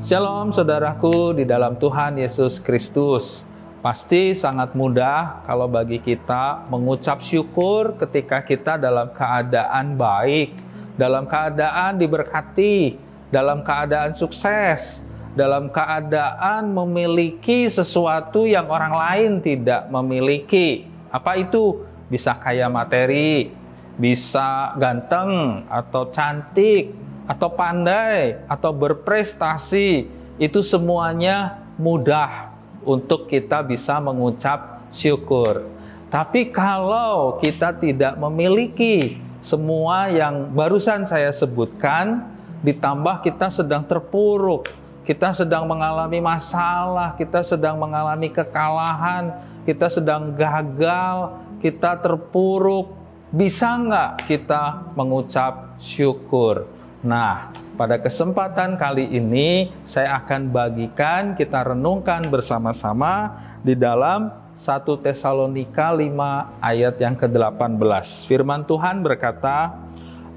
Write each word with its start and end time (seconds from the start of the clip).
Shalom 0.00 0.48
saudaraku 0.48 1.36
di 1.36 1.44
dalam 1.44 1.76
Tuhan 1.76 2.16
Yesus 2.16 2.56
Kristus. 2.56 3.44
Pasti 3.84 4.32
sangat 4.32 4.72
mudah 4.72 5.44
kalau 5.44 5.68
bagi 5.68 6.00
kita 6.00 6.64
mengucap 6.72 7.20
syukur 7.20 7.92
ketika 8.00 8.40
kita 8.40 8.80
dalam 8.80 9.12
keadaan 9.12 10.00
baik, 10.00 10.56
dalam 10.96 11.28
keadaan 11.28 12.00
diberkati, 12.00 12.96
dalam 13.28 13.60
keadaan 13.60 14.16
sukses, 14.16 15.04
dalam 15.36 15.68
keadaan 15.68 16.72
memiliki 16.72 17.68
sesuatu 17.68 18.48
yang 18.48 18.72
orang 18.72 18.96
lain 18.96 19.30
tidak 19.44 19.84
memiliki. 19.92 20.88
Apa 21.12 21.36
itu? 21.36 21.84
Bisa 22.08 22.40
kaya 22.40 22.72
materi, 22.72 23.52
bisa 24.00 24.72
ganteng 24.80 25.60
atau 25.68 26.08
cantik, 26.08 26.88
atau 27.30 27.46
pandai, 27.54 28.42
atau 28.50 28.74
berprestasi. 28.74 30.10
Itu 30.34 30.66
semuanya 30.66 31.62
mudah 31.78 32.50
untuk 32.82 33.30
kita 33.30 33.62
bisa 33.62 34.02
mengucap 34.02 34.82
syukur. 34.90 35.62
Tapi 36.10 36.50
kalau 36.50 37.38
kita 37.38 37.70
tidak 37.78 38.18
memiliki 38.18 39.22
semua 39.38 40.10
yang 40.10 40.50
barusan 40.50 41.06
saya 41.06 41.30
sebutkan, 41.30 42.26
ditambah 42.66 43.22
kita 43.22 43.46
sedang 43.46 43.86
terpuruk, 43.86 44.66
kita 45.06 45.30
sedang 45.30 45.70
mengalami 45.70 46.18
masalah, 46.18 47.14
kita 47.14 47.46
sedang 47.46 47.78
mengalami 47.78 48.26
kekalahan, 48.26 49.38
kita 49.62 49.86
sedang 49.86 50.34
gagal, 50.34 51.38
kita 51.62 51.94
terpuruk, 52.00 52.90
bisa 53.30 53.78
nggak 53.78 54.26
kita 54.26 54.92
mengucap 54.98 55.78
syukur? 55.78 56.79
Nah, 57.00 57.48
pada 57.80 57.96
kesempatan 57.96 58.76
kali 58.76 59.08
ini 59.08 59.72
saya 59.88 60.20
akan 60.20 60.52
bagikan 60.52 61.32
kita 61.32 61.72
renungkan 61.72 62.28
bersama-sama 62.28 63.40
di 63.64 63.72
dalam 63.72 64.28
1 64.52 64.84
Tesalonika 65.00 65.88
5 65.96 66.60
ayat 66.60 67.00
yang 67.00 67.16
ke-18. 67.16 68.28
Firman 68.28 68.68
Tuhan 68.68 69.00
berkata, 69.00 69.80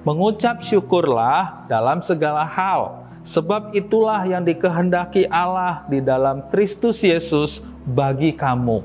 "Mengucap 0.07 0.63
syukurlah 0.63 1.67
dalam 1.67 1.99
segala 1.99 2.47
hal, 2.47 3.11
sebab 3.27 3.75
itulah 3.75 4.23
yang 4.23 4.47
dikehendaki 4.47 5.27
Allah 5.27 5.83
di 5.91 5.99
dalam 5.99 6.47
Kristus 6.47 7.03
Yesus 7.03 7.59
bagi 7.83 8.31
kamu." 8.31 8.79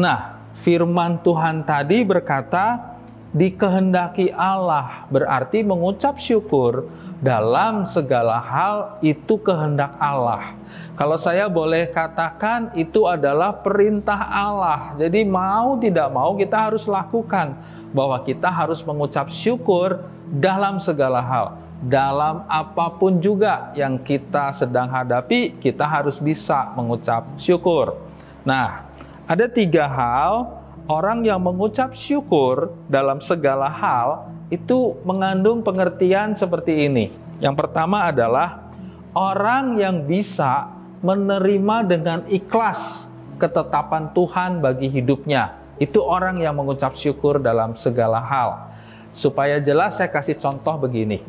Nah, 0.00 0.40
firman 0.64 1.20
Tuhan 1.20 1.60
tadi 1.60 2.08
berkata, 2.08 2.96
dikehendaki 3.36 4.32
Allah 4.32 5.04
berarti 5.12 5.60
mengucap 5.60 6.16
syukur 6.16 6.88
dalam 7.18 7.84
segala 7.84 8.38
hal 8.38 8.76
itu 9.02 9.36
kehendak 9.42 9.92
Allah. 9.98 10.54
Kalau 10.94 11.18
saya 11.18 11.50
boleh 11.50 11.90
katakan 11.90 12.74
itu 12.78 13.06
adalah 13.06 13.54
perintah 13.54 14.18
Allah. 14.18 14.94
Jadi 14.98 15.26
mau 15.26 15.78
tidak 15.78 16.08
mau 16.10 16.34
kita 16.38 16.70
harus 16.70 16.86
lakukan 16.86 17.58
bahwa 17.90 18.18
kita 18.22 18.48
harus 18.50 18.82
mengucap 18.84 19.30
syukur 19.30 20.02
dalam 20.28 20.78
segala 20.78 21.22
hal. 21.22 21.46
Dalam 21.78 22.42
apa 22.50 22.90
pun 22.98 23.22
juga 23.22 23.70
yang 23.78 24.02
kita 24.02 24.50
sedang 24.50 24.90
hadapi, 24.90 25.62
kita 25.62 25.86
harus 25.86 26.18
bisa 26.18 26.74
mengucap 26.74 27.22
syukur. 27.38 27.94
Nah, 28.42 28.82
ada 29.30 29.46
tiga 29.46 29.86
hal 29.86 30.57
orang 30.88 31.22
yang 31.22 31.38
mengucap 31.44 31.92
syukur 31.92 32.72
dalam 32.88 33.20
segala 33.20 33.68
hal 33.68 34.32
itu 34.48 34.96
mengandung 35.04 35.60
pengertian 35.60 36.32
seperti 36.32 36.88
ini. 36.88 37.12
Yang 37.38 37.54
pertama 37.60 38.08
adalah 38.08 38.72
orang 39.12 39.76
yang 39.76 40.08
bisa 40.08 40.72
menerima 41.04 41.76
dengan 41.86 42.18
ikhlas 42.26 43.06
ketetapan 43.38 44.10
Tuhan 44.16 44.64
bagi 44.64 44.88
hidupnya. 44.90 45.54
Itu 45.78 46.02
orang 46.02 46.42
yang 46.42 46.58
mengucap 46.58 46.96
syukur 46.98 47.38
dalam 47.38 47.78
segala 47.78 48.18
hal. 48.18 48.66
Supaya 49.14 49.62
jelas 49.62 50.00
saya 50.00 50.10
kasih 50.10 50.34
contoh 50.34 50.74
begini. 50.74 51.22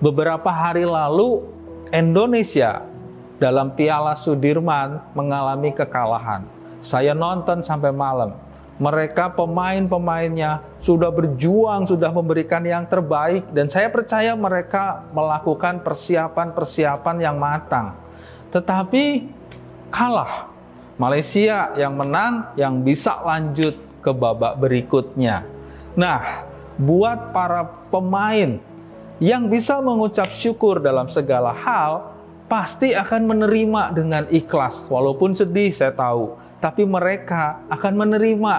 Beberapa 0.00 0.48
hari 0.48 0.88
lalu 0.88 1.44
Indonesia 1.92 2.80
dalam 3.36 3.76
Piala 3.76 4.16
Sudirman 4.16 5.02
mengalami 5.12 5.74
kekalahan. 5.76 6.48
Saya 6.84 7.16
nonton 7.16 7.64
sampai 7.64 7.90
malam 7.90 8.36
mereka 8.74 9.30
pemain-pemainnya 9.30 10.82
sudah 10.82 11.06
berjuang, 11.14 11.86
sudah 11.86 12.10
memberikan 12.10 12.62
yang 12.66 12.82
terbaik, 12.90 13.46
dan 13.54 13.70
saya 13.70 13.86
percaya 13.86 14.34
mereka 14.34 15.06
melakukan 15.14 15.78
persiapan-persiapan 15.86 17.16
yang 17.22 17.38
matang. 17.38 17.94
Tetapi 18.50 19.30
kalah. 19.94 20.50
Malaysia 20.94 21.74
yang 21.74 21.98
menang, 21.98 22.54
yang 22.54 22.82
bisa 22.82 23.18
lanjut 23.22 23.74
ke 23.98 24.10
babak 24.14 24.58
berikutnya. 24.62 25.42
Nah, 25.98 26.46
buat 26.78 27.34
para 27.34 27.66
pemain 27.90 28.62
yang 29.18 29.50
bisa 29.50 29.78
mengucap 29.82 30.30
syukur 30.30 30.78
dalam 30.78 31.10
segala 31.10 31.50
hal, 31.50 32.14
pasti 32.46 32.94
akan 32.94 33.26
menerima 33.26 33.82
dengan 33.90 34.22
ikhlas, 34.30 34.86
walaupun 34.86 35.34
sedih, 35.34 35.74
saya 35.74 35.90
tahu 35.90 36.43
tapi 36.64 36.88
mereka 36.88 37.60
akan 37.68 37.92
menerima 37.92 38.54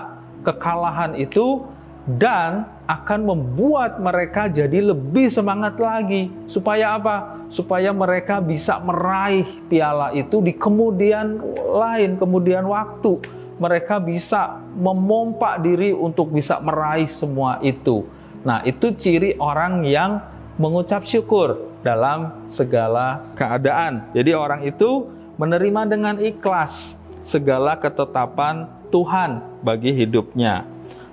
kekalahan 0.46 1.18
itu 1.18 1.66
dan 2.06 2.70
akan 2.86 3.26
membuat 3.26 3.98
mereka 3.98 4.46
jadi 4.46 4.94
lebih 4.94 5.26
semangat 5.34 5.74
lagi. 5.82 6.30
Supaya 6.46 7.02
apa? 7.02 7.42
Supaya 7.50 7.90
mereka 7.90 8.38
bisa 8.38 8.78
meraih 8.78 9.50
piala 9.66 10.14
itu 10.14 10.38
di 10.38 10.54
kemudian 10.54 11.42
lain, 11.74 12.14
kemudian 12.22 12.70
waktu. 12.70 13.26
Mereka 13.58 13.98
bisa 14.06 14.62
memompa 14.78 15.58
diri 15.58 15.90
untuk 15.90 16.30
bisa 16.30 16.62
meraih 16.62 17.10
semua 17.10 17.58
itu. 17.66 18.06
Nah, 18.46 18.62
itu 18.70 18.94
ciri 18.94 19.34
orang 19.42 19.82
yang 19.82 20.22
mengucap 20.62 21.02
syukur 21.10 21.74
dalam 21.82 22.46
segala 22.54 23.26
keadaan. 23.34 24.14
Jadi 24.14 24.32
orang 24.38 24.62
itu 24.62 25.10
menerima 25.42 25.82
dengan 25.90 26.16
ikhlas 26.22 27.02
segala 27.26 27.76
ketetapan 27.82 28.70
Tuhan 28.94 29.42
bagi 29.66 29.92
hidupnya. 29.92 30.64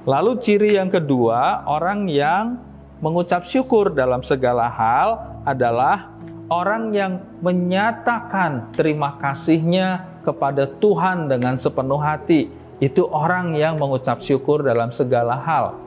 Lalu 0.05 0.39
ciri 0.39 0.77
yang 0.77 0.93
kedua, 0.93 1.65
orang 1.65 2.07
yang 2.07 2.61
mengucap 3.01 3.43
syukur 3.49 3.91
dalam 3.91 4.21
segala 4.23 4.69
hal 4.69 5.41
adalah 5.43 6.13
orang 6.53 6.93
yang 6.93 7.13
menyatakan 7.41 8.71
terima 8.77 9.17
kasihnya 9.19 10.05
kepada 10.21 10.69
Tuhan 10.69 11.27
dengan 11.33 11.57
sepenuh 11.57 11.99
hati. 11.99 12.53
Itu 12.79 13.09
orang 13.09 13.57
yang 13.57 13.81
mengucap 13.81 14.21
syukur 14.21 14.61
dalam 14.61 14.93
segala 14.93 15.39
hal. 15.39 15.79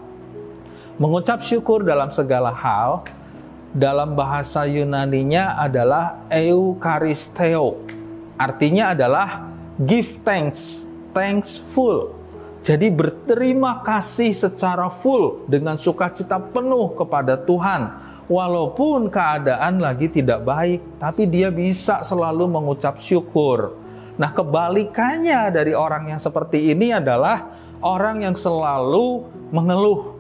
Mengucap 0.96 1.44
syukur 1.44 1.84
dalam 1.84 2.08
segala 2.10 2.56
hal 2.56 3.04
dalam 3.76 4.16
bahasa 4.16 4.64
Yunaninya 4.64 5.60
adalah 5.60 6.24
eukaristeo. 6.32 7.84
Artinya 8.40 8.96
adalah 8.96 9.55
give 9.84 10.24
thanks, 10.24 10.88
thankful. 11.12 12.16
Jadi 12.66 12.90
berterima 12.90 13.86
kasih 13.86 14.34
secara 14.34 14.90
full 14.90 15.46
dengan 15.46 15.78
sukacita 15.78 16.42
penuh 16.42 16.96
kepada 16.98 17.38
Tuhan. 17.38 18.08
Walaupun 18.26 19.14
keadaan 19.14 19.78
lagi 19.78 20.10
tidak 20.10 20.42
baik, 20.42 20.82
tapi 20.98 21.30
dia 21.30 21.54
bisa 21.54 22.02
selalu 22.02 22.50
mengucap 22.50 22.98
syukur. 22.98 23.78
Nah, 24.18 24.34
kebalikannya 24.34 25.54
dari 25.54 25.78
orang 25.78 26.10
yang 26.10 26.18
seperti 26.18 26.74
ini 26.74 26.90
adalah 26.90 27.54
orang 27.86 28.26
yang 28.26 28.34
selalu 28.34 29.30
mengeluh, 29.54 30.18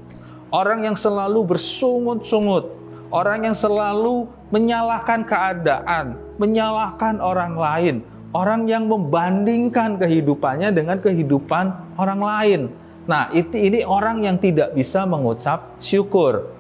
orang 0.54 0.86
yang 0.86 0.94
selalu 0.94 1.58
bersungut-sungut, 1.58 2.70
orang 3.10 3.50
yang 3.50 3.58
selalu 3.58 4.30
menyalahkan 4.54 5.26
keadaan, 5.26 6.14
menyalahkan 6.38 7.18
orang 7.18 7.58
lain, 7.58 7.96
orang 8.36 8.68
yang 8.68 8.92
membandingkan 8.92 9.96
kehidupannya 9.96 10.76
dengan 10.76 11.00
kehidupan 11.00 11.96
orang 11.96 12.20
lain. 12.20 12.62
Nah, 13.08 13.32
itu 13.32 13.56
ini 13.56 13.88
orang 13.88 14.28
yang 14.28 14.36
tidak 14.36 14.76
bisa 14.76 15.08
mengucap 15.08 15.80
syukur. 15.80 16.52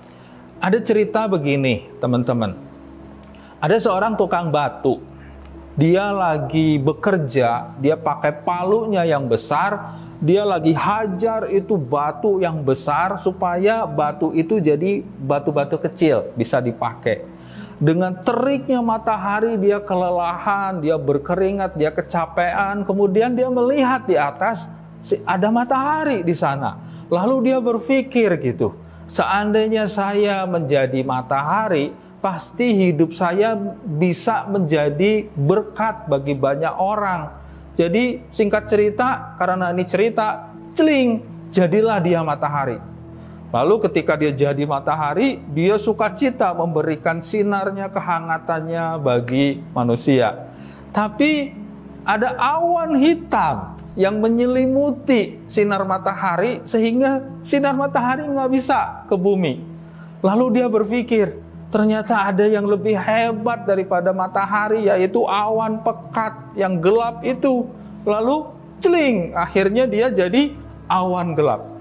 Ada 0.64 0.80
cerita 0.80 1.28
begini, 1.28 1.92
teman-teman. 2.00 2.56
Ada 3.60 3.76
seorang 3.84 4.16
tukang 4.16 4.56
batu. 4.56 5.04
Dia 5.76 6.16
lagi 6.16 6.80
bekerja, 6.80 7.76
dia 7.84 8.00
pakai 8.00 8.32
palunya 8.48 9.04
yang 9.04 9.28
besar, 9.28 10.00
dia 10.24 10.48
lagi 10.48 10.72
hajar 10.72 11.52
itu 11.52 11.76
batu 11.76 12.40
yang 12.40 12.64
besar 12.64 13.20
supaya 13.20 13.84
batu 13.84 14.32
itu 14.32 14.64
jadi 14.64 15.04
batu-batu 15.04 15.76
kecil 15.76 16.32
bisa 16.40 16.64
dipakai. 16.64 17.35
Dengan 17.76 18.16
teriknya 18.24 18.80
matahari 18.80 19.60
dia 19.60 19.84
kelelahan, 19.84 20.80
dia 20.80 20.96
berkeringat, 20.96 21.76
dia 21.76 21.92
kecapean. 21.92 22.88
Kemudian 22.88 23.36
dia 23.36 23.52
melihat 23.52 24.08
di 24.08 24.16
atas 24.16 24.72
ada 25.28 25.52
matahari 25.52 26.24
di 26.24 26.32
sana. 26.32 26.80
Lalu 27.12 27.52
dia 27.52 27.60
berpikir 27.60 28.40
gitu, 28.42 28.74
seandainya 29.06 29.86
saya 29.92 30.48
menjadi 30.48 31.04
matahari, 31.06 31.94
pasti 32.24 32.74
hidup 32.74 33.14
saya 33.14 33.54
bisa 33.86 34.50
menjadi 34.50 35.30
berkat 35.38 36.10
bagi 36.10 36.34
banyak 36.34 36.74
orang. 36.80 37.30
Jadi 37.76 38.24
singkat 38.32 38.72
cerita, 38.72 39.36
karena 39.38 39.76
ini 39.76 39.84
cerita, 39.86 40.50
celing, 40.74 41.22
jadilah 41.52 42.00
dia 42.00 42.24
matahari. 42.24 42.95
Lalu 43.56 43.88
ketika 43.88 44.20
dia 44.20 44.36
jadi 44.36 44.68
matahari, 44.68 45.40
dia 45.56 45.80
sukacita 45.80 46.52
memberikan 46.52 47.24
sinarnya, 47.24 47.88
kehangatannya 47.88 49.00
bagi 49.00 49.64
manusia. 49.72 50.52
Tapi 50.92 51.56
ada 52.04 52.36
awan 52.36 53.00
hitam 53.00 53.80
yang 53.96 54.20
menyelimuti 54.20 55.40
sinar 55.48 55.88
matahari 55.88 56.68
sehingga 56.68 57.24
sinar 57.48 57.80
matahari 57.80 58.28
nggak 58.28 58.52
bisa 58.52 59.08
ke 59.08 59.16
bumi. 59.16 59.64
Lalu 60.20 60.60
dia 60.60 60.68
berpikir, 60.68 61.40
ternyata 61.72 62.28
ada 62.28 62.44
yang 62.44 62.68
lebih 62.68 63.00
hebat 63.00 63.64
daripada 63.64 64.12
matahari 64.12 64.92
yaitu 64.92 65.24
awan 65.24 65.80
pekat 65.80 66.60
yang 66.60 66.84
gelap 66.84 67.24
itu. 67.24 67.72
Lalu 68.04 68.52
celing, 68.84 69.32
akhirnya 69.32 69.88
dia 69.88 70.12
jadi 70.12 70.52
awan 70.92 71.40
gelap. 71.40 71.75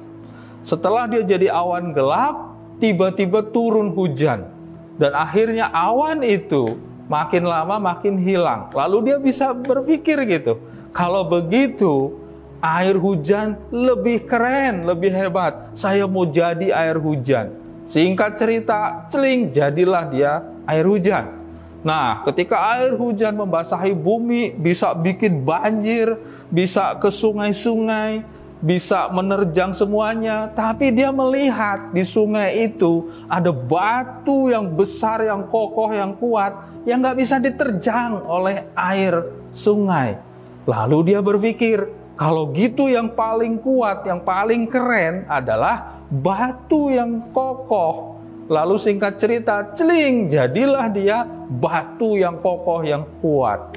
Setelah 0.64 1.04
dia 1.04 1.20
jadi 1.20 1.52
awan 1.52 1.92
gelap, 1.92 2.56
tiba-tiba 2.80 3.44
turun 3.44 3.92
hujan. 3.92 4.48
Dan 4.96 5.12
akhirnya 5.12 5.68
awan 5.68 6.24
itu 6.24 6.80
makin 7.04 7.44
lama 7.44 7.76
makin 7.76 8.16
hilang. 8.16 8.72
Lalu 8.72 9.12
dia 9.12 9.16
bisa 9.20 9.52
berpikir 9.52 10.24
gitu, 10.24 10.56
kalau 10.96 11.28
begitu 11.28 12.16
air 12.64 12.96
hujan 12.96 13.60
lebih 13.68 14.24
keren, 14.24 14.88
lebih 14.88 15.12
hebat. 15.12 15.76
Saya 15.76 16.08
mau 16.08 16.24
jadi 16.24 16.72
air 16.72 16.96
hujan. 16.96 17.52
Singkat 17.84 18.40
cerita, 18.40 19.04
celing, 19.12 19.52
jadilah 19.52 20.08
dia 20.08 20.40
air 20.64 20.88
hujan. 20.88 21.44
Nah, 21.84 22.24
ketika 22.24 22.56
air 22.80 22.96
hujan 22.96 23.36
membasahi 23.36 23.92
bumi, 23.92 24.56
bisa 24.56 24.96
bikin 24.96 25.44
banjir, 25.44 26.16
bisa 26.48 26.96
ke 26.96 27.12
sungai-sungai, 27.12 28.24
bisa 28.64 29.12
menerjang 29.12 29.76
semuanya. 29.76 30.48
Tapi 30.48 30.88
dia 30.88 31.12
melihat 31.12 31.92
di 31.92 32.00
sungai 32.00 32.64
itu 32.64 33.12
ada 33.28 33.52
batu 33.52 34.48
yang 34.48 34.72
besar, 34.72 35.20
yang 35.20 35.44
kokoh, 35.52 35.92
yang 35.92 36.16
kuat, 36.16 36.56
yang 36.88 37.04
nggak 37.04 37.20
bisa 37.20 37.36
diterjang 37.36 38.24
oleh 38.24 38.64
air 38.72 39.20
sungai. 39.52 40.16
Lalu 40.64 41.12
dia 41.12 41.20
berpikir, 41.20 41.92
kalau 42.16 42.48
gitu 42.56 42.88
yang 42.88 43.12
paling 43.12 43.60
kuat, 43.60 44.08
yang 44.08 44.24
paling 44.24 44.64
keren 44.64 45.28
adalah 45.28 46.00
batu 46.08 46.88
yang 46.88 47.20
kokoh. 47.36 48.16
Lalu 48.48 48.76
singkat 48.80 49.20
cerita, 49.20 49.72
celing, 49.76 50.32
jadilah 50.32 50.88
dia 50.88 51.28
batu 51.48 52.16
yang 52.16 52.40
kokoh 52.40 52.80
yang 52.80 53.04
kuat. 53.20 53.76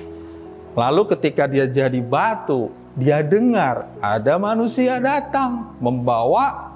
Lalu 0.78 1.10
ketika 1.18 1.50
dia 1.50 1.66
jadi 1.66 1.98
batu, 2.04 2.69
dia 2.97 3.21
dengar 3.21 3.94
ada 4.01 4.41
manusia 4.41 4.97
datang 4.97 5.77
membawa 5.77 6.73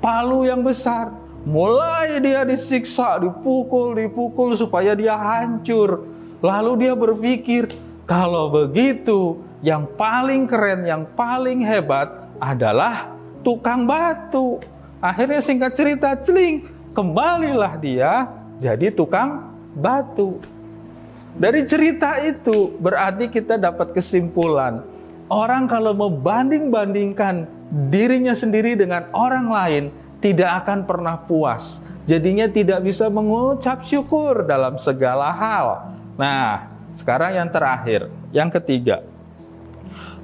palu 0.00 0.48
yang 0.48 0.64
besar. 0.64 1.12
Mulai 1.46 2.18
dia 2.18 2.42
disiksa, 2.42 3.22
dipukul, 3.22 3.94
dipukul 3.94 4.56
supaya 4.58 4.98
dia 4.98 5.14
hancur. 5.14 6.02
Lalu 6.42 6.72
dia 6.82 6.94
berpikir, 6.98 7.70
kalau 8.02 8.50
begitu 8.50 9.38
yang 9.62 9.86
paling 9.94 10.48
keren, 10.48 10.82
yang 10.82 11.06
paling 11.14 11.62
hebat 11.62 12.10
adalah 12.42 13.14
tukang 13.46 13.86
batu. 13.86 14.58
Akhirnya 14.98 15.38
singkat 15.38 15.78
cerita, 15.78 16.18
celing, 16.18 16.66
kembalilah 16.96 17.78
dia 17.78 18.26
jadi 18.58 18.90
tukang 18.90 19.52
batu. 19.76 20.42
Dari 21.36 21.62
cerita 21.68 22.16
itu 22.24 22.72
berarti 22.80 23.28
kita 23.28 23.60
dapat 23.60 23.92
kesimpulan, 23.92 24.80
orang 25.30 25.66
kalau 25.66 25.92
membanding-bandingkan 25.94 27.46
dirinya 27.90 28.34
sendiri 28.34 28.78
dengan 28.78 29.10
orang 29.10 29.46
lain 29.50 29.84
tidak 30.22 30.64
akan 30.64 30.86
pernah 30.86 31.16
puas. 31.18 31.82
Jadinya 32.06 32.46
tidak 32.46 32.86
bisa 32.86 33.10
mengucap 33.10 33.82
syukur 33.82 34.46
dalam 34.46 34.78
segala 34.78 35.34
hal. 35.34 35.66
Nah, 36.14 36.70
sekarang 36.94 37.34
yang 37.34 37.50
terakhir, 37.50 38.06
yang 38.30 38.46
ketiga. 38.46 39.02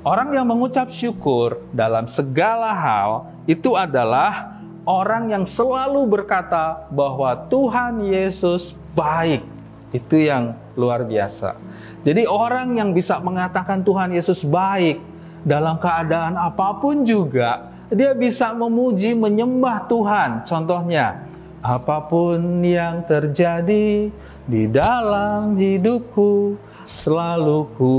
Orang 0.03 0.35
yang 0.35 0.47
mengucap 0.47 0.91
syukur 0.91 1.63
dalam 1.71 2.11
segala 2.11 2.75
hal 2.75 3.11
itu 3.47 3.75
adalah 3.79 4.59
orang 4.83 5.31
yang 5.31 5.45
selalu 5.47 6.07
berkata 6.11 6.91
bahwa 6.91 7.47
Tuhan 7.47 8.03
Yesus 8.11 8.75
baik. 8.99 9.52
Itu 9.93 10.17
yang 10.17 10.57
luar 10.75 11.05
biasa. 11.05 11.55
Jadi 12.03 12.25
orang 12.25 12.81
yang 12.81 12.91
bisa 12.97 13.21
mengatakan 13.21 13.85
Tuhan 13.85 14.11
Yesus 14.17 14.43
baik 14.43 14.99
dalam 15.45 15.77
keadaan 15.79 16.35
apa 16.35 16.81
pun 16.81 17.05
juga, 17.05 17.71
dia 17.93 18.17
bisa 18.17 18.57
memuji 18.57 19.13
menyembah 19.13 19.85
Tuhan. 19.87 20.49
Contohnya, 20.49 21.29
apa 21.61 22.03
pun 22.09 22.65
yang 22.65 23.05
terjadi 23.05 24.09
di 24.49 24.63
dalam 24.67 25.55
hidupku, 25.61 26.57
selalu 26.89 27.69
ku 27.77 27.97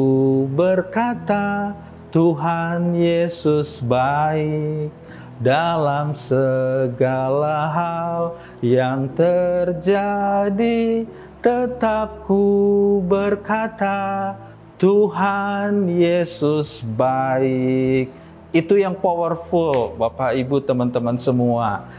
berkata, 0.51 1.77
Tuhan 2.13 2.93
Yesus 2.93 3.81
baik 3.81 4.93
dalam 5.41 6.13
segala 6.13 7.73
hal 7.73 8.37
yang 8.61 9.09
terjadi 9.17 11.09
tetap 11.43 12.23
ku 12.23 13.03
berkata 13.03 14.31
Tuhan 14.79 15.91
Yesus 15.91 16.79
baik 16.79 18.07
itu 18.55 18.73
yang 18.79 18.95
powerful 18.95 19.91
Bapak 19.99 20.39
Ibu 20.39 20.63
teman-teman 20.63 21.19
semua 21.19 21.91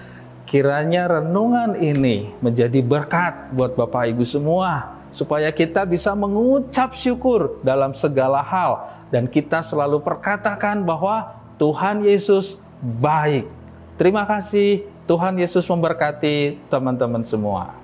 kiranya 0.49 1.21
renungan 1.21 1.77
ini 1.77 2.33
menjadi 2.41 2.81
berkat 2.81 3.53
buat 3.53 3.77
Bapak 3.77 4.17
Ibu 4.17 4.25
semua 4.25 4.97
supaya 5.13 5.53
kita 5.53 5.85
bisa 5.85 6.17
mengucap 6.17 6.97
syukur 6.97 7.61
dalam 7.61 7.93
segala 7.93 8.41
hal 8.41 9.05
dan 9.13 9.29
kita 9.29 9.61
selalu 9.61 10.01
perkatakan 10.01 10.89
bahwa 10.89 11.37
Tuhan 11.61 12.01
Yesus 12.01 12.57
baik. 12.81 13.45
Terima 14.01 14.25
kasih. 14.25 14.89
Tuhan 15.05 15.37
Yesus 15.37 15.69
memberkati 15.69 16.65
teman-teman 16.73 17.21
semua. 17.23 17.84